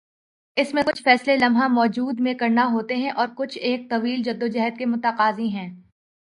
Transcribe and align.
اس 0.57 0.73
میں 0.73 0.83
کچھ 0.83 1.01
فیصلے 1.03 1.35
لمحہ 1.37 1.67
موجود 1.67 2.19
میں 2.19 2.33
کرنا 2.33 2.65
ہوتے 2.65 2.95
ہیں 2.95 3.11
اور 3.11 3.27
کچھ 3.35 3.57
ایک 3.57 3.89
طویل 3.89 4.23
جدوجہد 4.23 4.77
کے 4.77 4.85
متقاضی 4.85 5.47
ہیں۔ 5.47 5.69